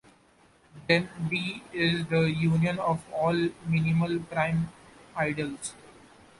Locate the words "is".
1.71-2.07